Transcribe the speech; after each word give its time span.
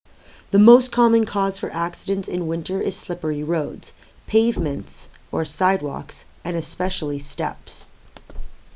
the 0.49 0.57
most 0.57 0.91
common 0.91 1.27
cause 1.27 1.59
for 1.59 1.69
accidents 1.71 2.27
in 2.27 2.47
winter 2.47 2.81
is 2.81 2.95
slippery 2.97 3.43
roads 3.43 3.93
pavements 4.25 5.07
sidewalks 5.43 6.25
and 6.43 6.55
especially 6.57 7.19
steps 7.19 7.85